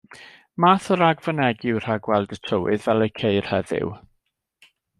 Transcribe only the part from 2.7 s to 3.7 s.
fel y'i ceir